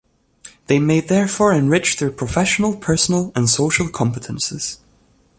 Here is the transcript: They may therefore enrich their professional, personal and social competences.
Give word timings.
They 0.65 0.79
may 0.79 0.99
therefore 0.99 1.53
enrich 1.53 1.97
their 1.97 2.09
professional, 2.09 2.75
personal 2.75 3.31
and 3.35 3.47
social 3.47 3.85
competences. 3.85 4.79